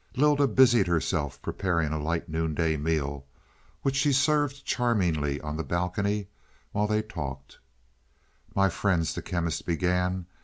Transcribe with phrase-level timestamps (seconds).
[0.15, 3.23] Lylda busied herself preparing a light noonday meal,
[3.83, 6.27] which she served charmingly on the balcony
[6.71, 7.59] while they talked.
[8.55, 10.25] "My friends," the Chemist began.